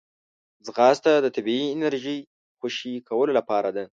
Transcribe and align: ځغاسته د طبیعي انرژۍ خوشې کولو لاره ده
ځغاسته 0.65 1.11
د 1.21 1.27
طبیعي 1.35 1.67
انرژۍ 1.71 2.19
خوشې 2.59 2.93
کولو 3.09 3.31
لاره 3.37 3.71
ده 3.77 3.83